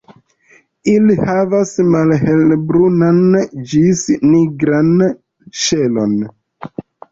[0.93, 3.21] Ili havas malhelbrunan
[3.75, 4.91] ĝis nigran
[5.67, 6.19] ŝelon.